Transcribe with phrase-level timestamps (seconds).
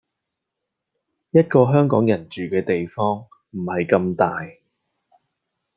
[1.29, 4.47] 一係香港人住嘅地方唔係咁大